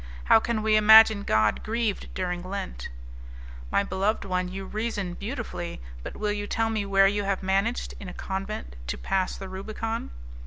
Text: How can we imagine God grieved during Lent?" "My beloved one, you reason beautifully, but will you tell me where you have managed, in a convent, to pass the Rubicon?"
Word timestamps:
How 0.23 0.39
can 0.39 0.63
we 0.63 0.77
imagine 0.77 1.21
God 1.21 1.61
grieved 1.61 2.11
during 2.15 2.41
Lent?" 2.41 2.89
"My 3.69 3.83
beloved 3.83 4.25
one, 4.25 4.47
you 4.47 4.65
reason 4.65 5.13
beautifully, 5.13 5.79
but 6.01 6.17
will 6.17 6.31
you 6.31 6.47
tell 6.47 6.71
me 6.71 6.87
where 6.87 7.05
you 7.07 7.23
have 7.25 7.43
managed, 7.43 7.93
in 7.99 8.09
a 8.09 8.11
convent, 8.15 8.75
to 8.87 8.97
pass 8.97 9.37
the 9.37 9.47
Rubicon?" 9.47 10.09